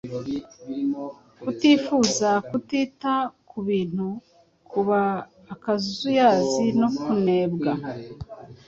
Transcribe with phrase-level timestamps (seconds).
[1.41, 3.13] kutifuza, kutita
[3.49, 4.07] ku bintu,
[4.71, 5.01] kuba
[5.53, 7.73] akazuyazi no kunebwa.